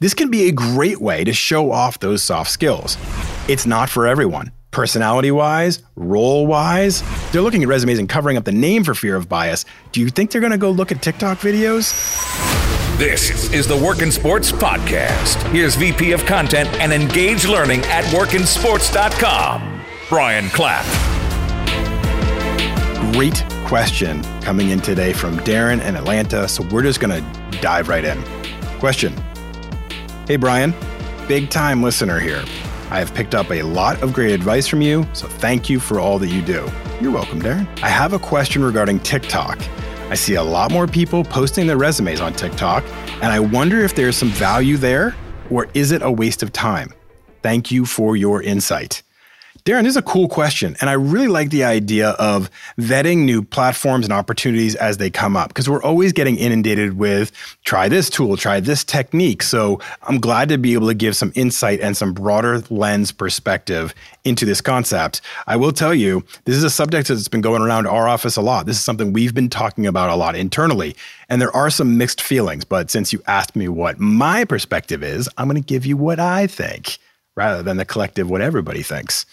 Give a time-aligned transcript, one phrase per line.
[0.00, 2.98] This can be a great way to show off those soft skills.
[3.48, 4.50] It's not for everyone.
[4.72, 9.14] Personality wise, role wise, they're looking at resumes and covering up the name for fear
[9.14, 9.64] of bias.
[9.92, 11.92] Do you think they're going to go look at TikTok videos?
[12.98, 15.40] This is the Work in Sports Podcast.
[15.52, 20.84] Here's VP of Content and Engage Learning at workinsports.com, Brian Clapp.
[23.12, 26.48] Great question coming in today from Darren in Atlanta.
[26.48, 28.20] So we're just going to dive right in.
[28.80, 29.14] Question
[30.26, 30.72] Hey, Brian,
[31.28, 32.42] big time listener here.
[32.90, 36.00] I have picked up a lot of great advice from you, so thank you for
[36.00, 36.66] all that you do.
[36.98, 37.68] You're welcome, Darren.
[37.82, 39.60] I have a question regarding TikTok.
[40.08, 42.84] I see a lot more people posting their resumes on TikTok,
[43.20, 45.14] and I wonder if there's some value there
[45.50, 46.94] or is it a waste of time?
[47.42, 49.03] Thank you for your insight.
[49.64, 50.76] Darren, this is a cool question.
[50.82, 55.38] And I really like the idea of vetting new platforms and opportunities as they come
[55.38, 57.32] up because we're always getting inundated with
[57.64, 59.42] try this tool, try this technique.
[59.42, 63.94] So I'm glad to be able to give some insight and some broader lens perspective
[64.24, 65.22] into this concept.
[65.46, 68.42] I will tell you, this is a subject that's been going around our office a
[68.42, 68.66] lot.
[68.66, 70.94] This is something we've been talking about a lot internally.
[71.30, 72.66] And there are some mixed feelings.
[72.66, 76.20] But since you asked me what my perspective is, I'm going to give you what
[76.20, 76.98] I think
[77.34, 79.24] rather than the collective what everybody thinks.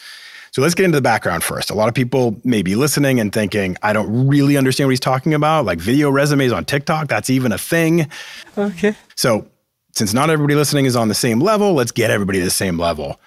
[0.52, 1.70] So let's get into the background first.
[1.70, 5.00] A lot of people may be listening and thinking, I don't really understand what he's
[5.00, 5.64] talking about.
[5.64, 8.10] Like video resumes on TikTok, that's even a thing.
[8.58, 8.96] Okay.
[9.16, 9.48] So,
[9.94, 12.78] since not everybody listening is on the same level, let's get everybody to the same
[12.78, 13.20] level.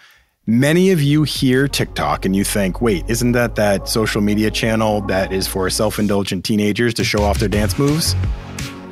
[0.46, 5.00] Many of you hear TikTok and you think, wait, isn't that that social media channel
[5.02, 8.14] that is for self indulgent teenagers to show off their dance moves?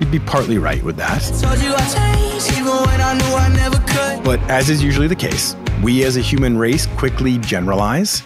[0.01, 1.23] You'd be partly right with that.
[4.25, 8.23] But as is usually the case, we as a human race quickly generalize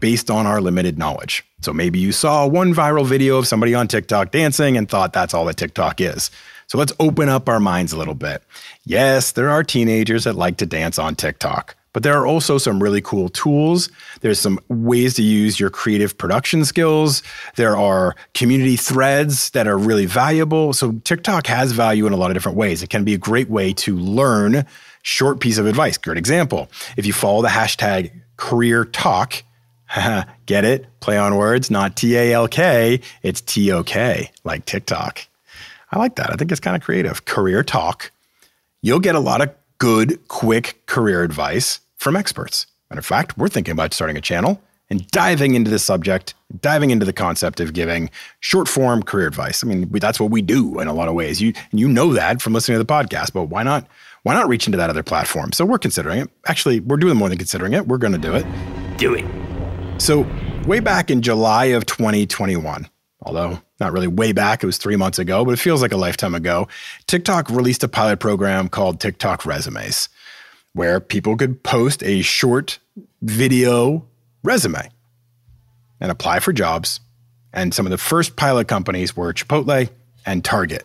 [0.00, 1.44] based on our limited knowledge.
[1.60, 5.34] So maybe you saw one viral video of somebody on TikTok dancing and thought that's
[5.34, 6.30] all that TikTok is.
[6.66, 8.42] So let's open up our minds a little bit.
[8.84, 12.82] Yes, there are teenagers that like to dance on TikTok, but there are also some
[12.82, 13.88] really cool tools.
[14.20, 17.22] There's some ways to use your creative production skills.
[17.56, 20.72] There are community threads that are really valuable.
[20.72, 22.82] So TikTok has value in a lot of different ways.
[22.82, 24.66] It can be a great way to learn
[25.02, 25.98] Short piece of advice.
[25.98, 26.70] Great example.
[26.96, 29.42] If you follow the hashtag CareerTok,
[30.46, 30.86] get it?
[31.00, 35.26] Play on words, not T A L K, it's T O K, like TikTok.
[35.90, 36.32] I like that.
[36.32, 37.24] I think it's kind of creative.
[37.24, 38.10] CareerTok.
[38.80, 42.68] You'll get a lot of good, quick career advice from experts.
[42.88, 46.90] Matter of fact, we're thinking about starting a channel and diving into the subject, diving
[46.90, 49.64] into the concept of giving short form career advice.
[49.64, 51.42] I mean, that's what we do in a lot of ways.
[51.42, 53.88] You you know that from listening to the podcast, but why not
[54.22, 55.50] why not reach into that other platform?
[55.50, 56.30] So we're considering it.
[56.46, 57.88] Actually, we're doing more than considering it.
[57.88, 58.46] We're going to do it.
[58.98, 59.24] Do it.
[60.00, 60.24] So,
[60.64, 62.88] way back in July of 2021,
[63.22, 65.96] although not really way back, it was three months ago, but it feels like a
[65.96, 66.68] lifetime ago,
[67.06, 70.08] TikTok released a pilot program called TikTok Resumes,
[70.72, 72.78] where people could post a short
[73.20, 74.06] video
[74.42, 74.88] resume
[76.00, 77.00] and apply for jobs.
[77.52, 79.90] And some of the first pilot companies were Chipotle
[80.24, 80.84] and Target.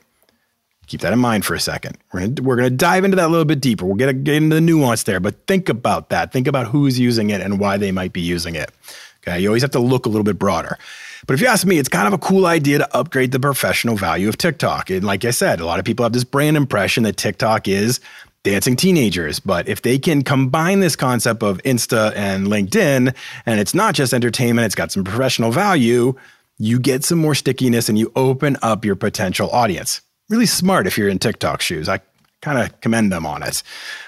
[0.88, 1.98] Keep that in mind for a second.
[2.14, 3.86] We're gonna, we're gonna dive into that a little bit deeper.
[3.86, 6.32] We'll get, get into the nuance there, but think about that.
[6.32, 8.72] Think about who's using it and why they might be using it.
[9.20, 10.78] Okay, you always have to look a little bit broader.
[11.26, 13.96] But if you ask me, it's kind of a cool idea to upgrade the professional
[13.96, 14.90] value of TikTok.
[14.90, 18.00] And like I said, a lot of people have this brand impression that TikTok is
[18.44, 19.40] dancing teenagers.
[19.40, 23.14] But if they can combine this concept of Insta and LinkedIn,
[23.46, 26.16] and it's not just entertainment, it's got some professional value,
[26.58, 30.98] you get some more stickiness and you open up your potential audience really smart if
[30.98, 31.90] you're in TikTok shoes.
[31.90, 32.00] I
[32.42, 33.64] kind of commend them on it.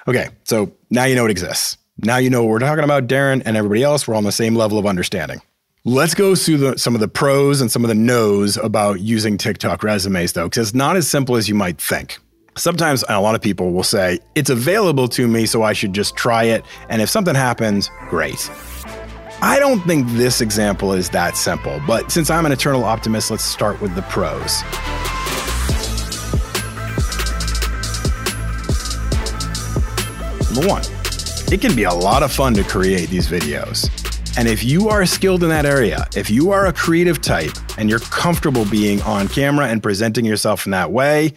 [0.07, 1.77] Okay, so now you know it exists.
[2.03, 4.07] Now you know what we're talking about, Darren and everybody else.
[4.07, 5.41] We're on the same level of understanding.
[5.83, 9.37] Let's go through the, some of the pros and some of the no's about using
[9.37, 12.17] TikTok resumes, though, because it's not as simple as you might think.
[12.55, 16.15] Sometimes a lot of people will say, it's available to me, so I should just
[16.15, 16.63] try it.
[16.89, 18.49] And if something happens, great.
[19.41, 23.43] I don't think this example is that simple, but since I'm an eternal optimist, let's
[23.43, 24.63] start with the pros.
[30.53, 30.98] Number one,
[31.51, 33.89] it can be a lot of fun to create these videos.
[34.37, 37.89] And if you are skilled in that area, if you are a creative type and
[37.89, 41.33] you're comfortable being on camera and presenting yourself in that way,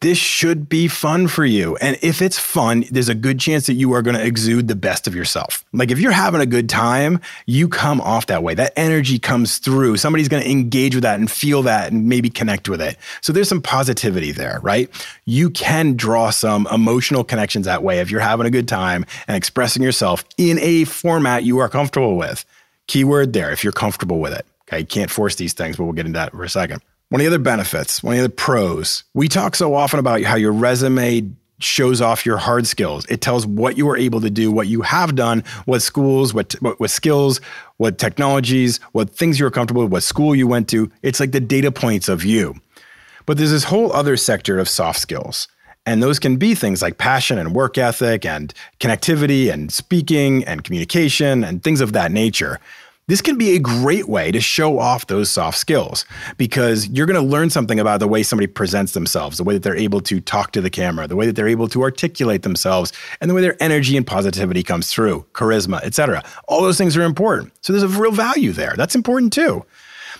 [0.00, 1.76] this should be fun for you.
[1.76, 4.76] And if it's fun, there's a good chance that you are going to exude the
[4.76, 5.64] best of yourself.
[5.72, 8.54] Like if you're having a good time, you come off that way.
[8.54, 9.96] That energy comes through.
[9.96, 12.96] Somebody's going to engage with that and feel that and maybe connect with it.
[13.22, 14.88] So there's some positivity there, right?
[15.24, 19.36] You can draw some emotional connections that way if you're having a good time and
[19.36, 22.44] expressing yourself in a format you are comfortable with.
[22.86, 24.46] Keyword there, if you're comfortable with it.
[24.68, 26.82] Okay, you can't force these things, but we'll get into that for a second.
[27.10, 30.22] One of the other benefits, one of the other pros, we talk so often about
[30.24, 33.06] how your resume shows off your hard skills.
[33.06, 36.52] It tells what you were able to do, what you have done, what schools, what,
[36.60, 37.40] what, what skills,
[37.78, 40.92] what technologies, what things you were comfortable with, what school you went to.
[41.02, 42.54] It's like the data points of you.
[43.24, 45.48] But there's this whole other sector of soft skills.
[45.86, 50.62] And those can be things like passion and work ethic and connectivity and speaking and
[50.62, 52.60] communication and things of that nature.
[53.08, 56.04] This can be a great way to show off those soft skills
[56.36, 59.62] because you're going to learn something about the way somebody presents themselves, the way that
[59.62, 62.92] they're able to talk to the camera, the way that they're able to articulate themselves,
[63.22, 66.22] and the way their energy and positivity comes through, charisma, etc.
[66.48, 67.54] All those things are important.
[67.62, 68.74] So there's a real value there.
[68.76, 69.64] That's important too.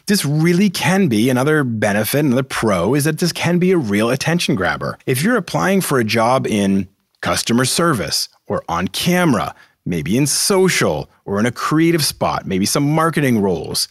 [0.07, 4.09] This really can be another benefit, another pro is that this can be a real
[4.09, 4.99] attention grabber.
[5.05, 6.89] If you're applying for a job in
[7.21, 9.55] customer service or on camera,
[9.89, 13.89] maybe in social or in a creative spot, maybe some marketing roles.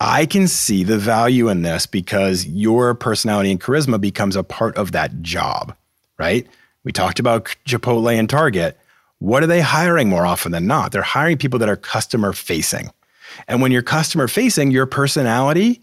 [0.00, 4.76] I can see the value in this because your personality and charisma becomes a part
[4.76, 5.74] of that job,
[6.18, 6.46] right?
[6.84, 8.78] We talked about Chipotle and Target.
[9.18, 10.92] What are they hiring more often than not?
[10.92, 12.90] They're hiring people that are customer facing.
[13.46, 15.82] And when you're customer facing, your personality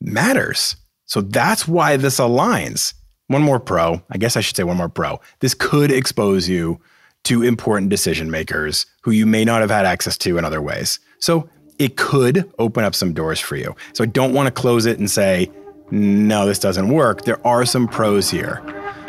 [0.00, 0.76] matters.
[1.04, 2.94] So that's why this aligns.
[3.28, 5.20] One more pro, I guess I should say one more pro.
[5.40, 6.80] This could expose you
[7.26, 11.00] to important decision makers who you may not have had access to in other ways.
[11.18, 13.74] So it could open up some doors for you.
[13.94, 15.50] So I don't want to close it and say,
[15.90, 17.22] no, this doesn't work.
[17.22, 18.62] There are some pros here.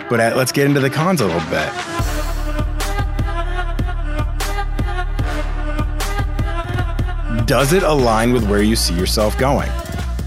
[0.10, 1.72] But uh, let's get into the cons a little bit.
[7.46, 9.70] Does it align with where you see yourself going?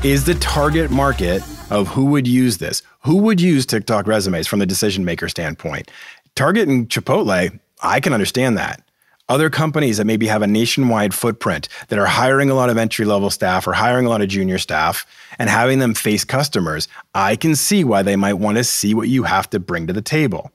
[0.05, 2.83] Is the target market of who would use this?
[3.01, 5.91] Who would use TikTok resumes from the decision maker standpoint?
[6.37, 8.83] Target and Chipotle I can understand that.
[9.29, 13.05] Other companies that maybe have a nationwide footprint that are hiring a lot of entry
[13.05, 15.07] level staff or hiring a lot of junior staff
[15.39, 19.09] and having them face customers, I can see why they might want to see what
[19.09, 20.51] you have to bring to the table.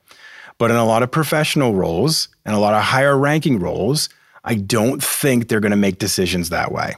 [0.57, 4.09] But in a lot of professional roles and a lot of higher ranking roles,
[4.43, 6.95] I don't think they're going to make decisions that way.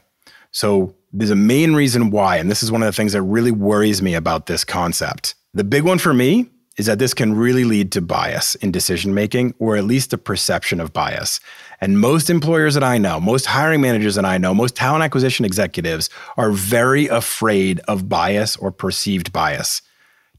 [0.52, 3.52] So there's a main reason why, and this is one of the things that really
[3.52, 5.36] worries me about this concept.
[5.54, 9.14] The big one for me is that this can really lead to bias in decision
[9.14, 11.40] making, or at least a perception of bias.
[11.82, 15.46] And most employers that I know, most hiring managers that I know, most talent acquisition
[15.46, 19.82] executives are very afraid of bias or perceived bias.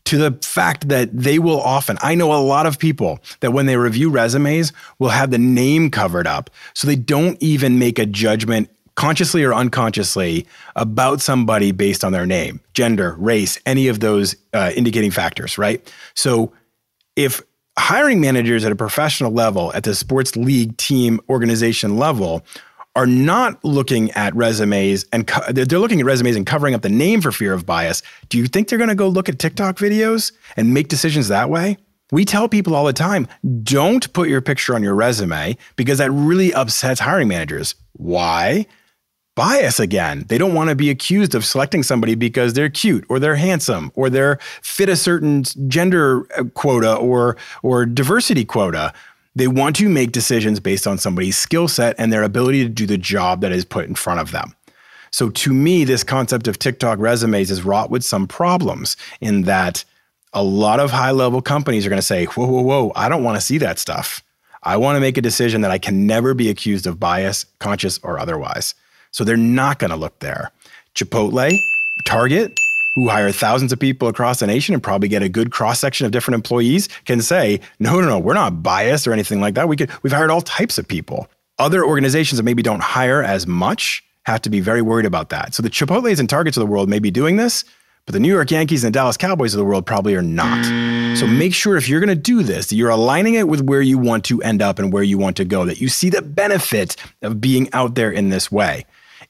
[0.05, 3.67] To the fact that they will often, I know a lot of people that when
[3.67, 6.49] they review resumes will have the name covered up.
[6.73, 12.27] So they don't even make a judgment consciously or unconsciously about somebody based on their
[12.27, 15.95] name, gender, race, any of those uh, indicating factors, right?
[16.15, 16.53] So
[17.15, 17.41] if
[17.79, 22.45] hiring managers at a professional level, at the sports league team organization level,
[22.97, 26.89] are not looking at resumes and co- they're looking at resumes and covering up the
[26.89, 29.77] name for fear of bias, do you think they're going to go look at TikTok
[29.77, 31.77] videos and make decisions that way?
[32.11, 33.29] We tell people all the time
[33.62, 37.77] don't put your picture on your resume because that really upsets hiring managers.
[37.93, 38.67] Why?
[39.38, 40.25] Bias again.
[40.26, 43.93] They don't want to be accused of selecting somebody because they're cute or they're handsome
[43.94, 48.93] or they're fit a certain gender uh, quota or or diversity quota.
[49.37, 52.85] They want to make decisions based on somebody's skill set and their ability to do
[52.85, 54.56] the job that is put in front of them.
[55.12, 59.85] So to me, this concept of TikTok resumes is wrought with some problems in that
[60.32, 63.23] a lot of high level companies are going to say, whoa, whoa, whoa, I don't
[63.23, 64.20] want to see that stuff.
[64.64, 68.00] I want to make a decision that I can never be accused of bias, conscious
[68.02, 68.75] or otherwise.
[69.18, 70.52] So they're not going to look there.
[70.94, 71.58] Chipotle,
[72.04, 72.56] Target,
[72.94, 76.06] who hire thousands of people across the nation and probably get a good cross section
[76.06, 79.66] of different employees, can say, no, no, no, we're not biased or anything like that.
[79.66, 81.28] We could, we've hired all types of people.
[81.58, 85.52] Other organizations that maybe don't hire as much have to be very worried about that.
[85.52, 87.64] So the Chipotles and Targets of the world may be doing this,
[88.06, 90.64] but the New York Yankees and the Dallas Cowboys of the world probably are not.
[91.18, 93.82] So make sure if you're going to do this, that you're aligning it with where
[93.82, 96.22] you want to end up and where you want to go, that you see the
[96.22, 98.87] benefit of being out there in this way.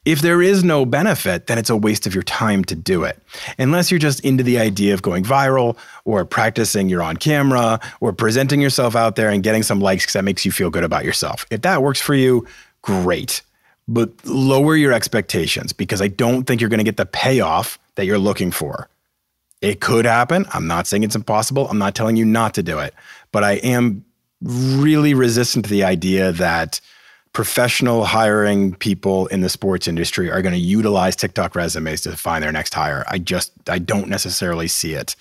[0.08, 3.22] If there is no benefit, then it's a waste of your time to do it.
[3.58, 8.14] Unless you're just into the idea of going viral or practicing you're on camera or
[8.14, 11.04] presenting yourself out there and getting some likes because that makes you feel good about
[11.04, 11.44] yourself.
[11.50, 12.46] If that works for you,
[12.80, 13.42] great.
[13.86, 18.06] But lower your expectations because I don't think you're going to get the payoff that
[18.06, 18.88] you're looking for.
[19.60, 20.46] It could happen.
[20.54, 21.68] I'm not saying it's impossible.
[21.68, 22.94] I'm not telling you not to do it.
[23.30, 24.06] But I am
[24.40, 26.80] really resistant to the idea that
[27.38, 32.42] professional hiring people in the sports industry are going to utilize TikTok resumes to find
[32.42, 33.04] their next hire.
[33.06, 35.14] I just I don't necessarily see it.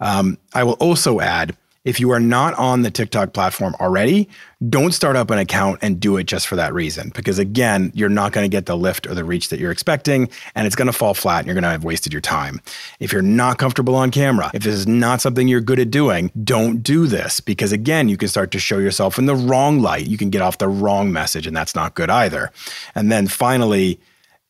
[0.00, 4.28] Um, I will also add If you are not on the TikTok platform already,
[4.68, 7.10] don't start up an account and do it just for that reason.
[7.14, 10.28] Because again, you're not going to get the lift or the reach that you're expecting,
[10.54, 12.60] and it's going to fall flat and you're going to have wasted your time.
[12.98, 16.30] If you're not comfortable on camera, if this is not something you're good at doing,
[16.44, 17.40] don't do this.
[17.40, 20.06] Because again, you can start to show yourself in the wrong light.
[20.06, 22.52] You can get off the wrong message, and that's not good either.
[22.94, 23.98] And then finally,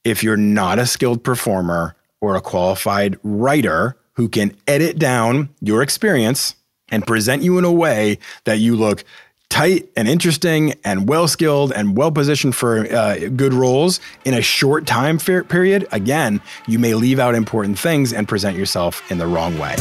[0.03, 5.81] if you're not a skilled performer or a qualified writer who can edit down your
[5.81, 6.57] experience,
[6.91, 9.05] and present you in a way that you look
[9.51, 14.41] tight and interesting and well skilled and well positioned for uh, good roles in a
[14.41, 19.27] short time period, again, you may leave out important things and present yourself in the
[19.27, 19.77] wrong way.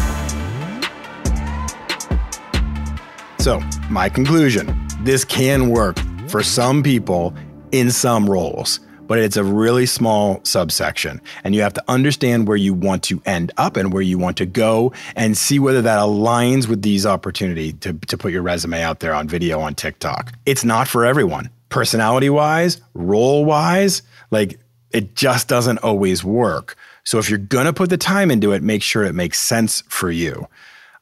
[3.40, 4.76] So, my conclusion.
[5.02, 5.98] This can work
[6.28, 7.34] for some people
[7.72, 11.20] in some roles but it's a really small subsection.
[11.44, 14.38] And you have to understand where you want to end up and where you want
[14.38, 18.84] to go and see whether that aligns with these opportunity to, to put your resume
[18.84, 20.32] out there on video on TikTok.
[20.46, 21.50] It's not for everyone.
[21.70, 24.60] Personality wise, role wise, like
[24.92, 26.78] it just doesn't always work.
[27.04, 29.82] So if you're going to put the time into it, make sure it makes sense
[29.88, 30.48] for you.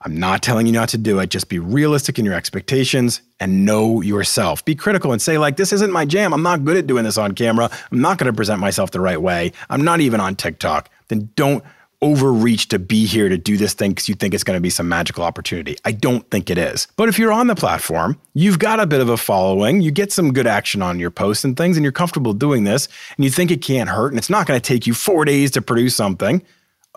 [0.02, 1.32] I'm not telling you not to do it.
[1.32, 4.64] Just be realistic in your expectations and know yourself.
[4.64, 6.34] Be critical and say, like, this isn't my jam.
[6.34, 7.70] I'm not good at doing this on camera.
[7.92, 9.54] I'm not going to present myself the right way.
[9.70, 10.90] I'm not even on TikTok.
[11.08, 11.64] Then don't
[12.02, 14.70] overreach to be here to do this thing because you think it's going to be
[14.70, 15.78] some magical opportunity.
[15.84, 16.88] I don't think it is.
[16.96, 20.12] But if you're on the platform, you've got a bit of a following, you get
[20.12, 23.32] some good action on your posts and things, and you're comfortable doing this, and you
[23.32, 25.96] think it can't hurt, and it's not going to take you four days to produce
[25.96, 26.44] something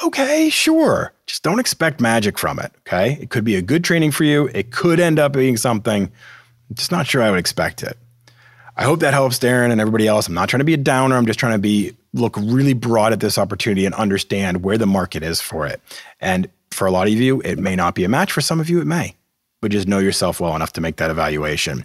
[0.04, 1.12] okay, sure.
[1.26, 2.72] Just don't expect magic from it.
[2.80, 3.18] Okay.
[3.20, 4.48] It could be a good training for you.
[4.54, 6.04] It could end up being something.
[6.04, 7.96] I'm just not sure I would expect it.
[8.76, 10.26] I hope that helps Darren and everybody else.
[10.26, 11.16] I'm not trying to be a downer.
[11.16, 14.86] I'm just trying to be look really broad at this opportunity and understand where the
[14.86, 15.80] market is for it.
[16.20, 18.32] And for a lot of you, it may not be a match.
[18.32, 19.14] For some of you, it may
[19.60, 21.84] but just know yourself well enough to make that evaluation.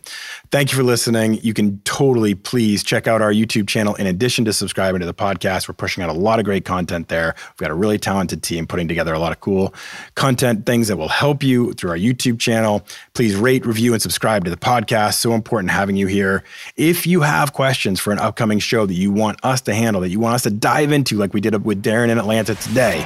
[0.50, 1.40] Thank you for listening.
[1.42, 5.14] You can totally please check out our YouTube channel in addition to subscribing to the
[5.14, 5.68] podcast.
[5.68, 7.36] We're pushing out a lot of great content there.
[7.38, 9.74] We've got a really talented team putting together a lot of cool
[10.16, 12.86] content, things that will help you through our YouTube channel.
[13.14, 15.16] Please rate, review, and subscribe to the podcast.
[15.16, 16.44] So important having you here.
[16.78, 20.10] If you have questions for an upcoming show that you want us to handle, that
[20.10, 23.04] you want us to dive into, like we did with Darren in Atlanta today,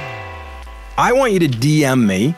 [0.96, 2.34] I want you to DM me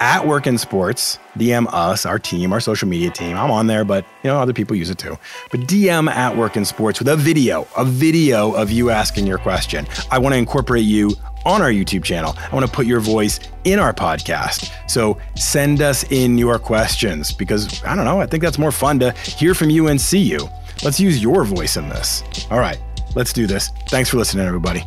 [0.00, 1.18] at Work in Sports.
[1.36, 3.36] DM us, our team, our social media team.
[3.36, 5.16] I'm on there, but you know other people use it too.
[5.50, 9.38] But DM at Work in Sports with a video, a video of you asking your
[9.38, 9.86] question.
[10.10, 11.12] I want to incorporate you
[11.44, 12.34] on our YouTube channel.
[12.36, 14.70] I want to put your voice in our podcast.
[14.90, 18.20] So send us in your questions because I don't know.
[18.20, 20.48] I think that's more fun to hear from you and see you.
[20.82, 22.22] Let's use your voice in this.
[22.50, 22.78] All right,
[23.14, 23.68] let's do this.
[23.88, 24.84] Thanks for listening, everybody.